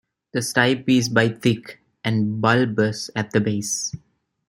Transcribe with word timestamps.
The 0.31 0.39
stipe 0.39 0.85
is 0.89 1.09
by 1.09 1.29
thick, 1.29 1.79
and 2.03 2.41
bulbous 2.41 3.11
at 3.15 3.29
the 3.29 3.39
base. 3.39 3.95